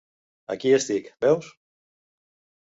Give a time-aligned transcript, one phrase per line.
[0.53, 1.51] Aquí estic, veus!